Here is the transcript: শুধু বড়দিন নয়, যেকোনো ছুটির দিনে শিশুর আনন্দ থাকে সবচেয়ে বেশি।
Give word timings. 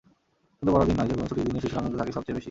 শুধু 0.61 0.71
বড়দিন 0.71 0.95
নয়, 0.97 1.07
যেকোনো 1.07 1.27
ছুটির 1.29 1.45
দিনে 1.47 1.59
শিশুর 1.63 1.79
আনন্দ 1.79 1.95
থাকে 1.97 2.11
সবচেয়ে 2.11 2.35
বেশি। 2.35 2.39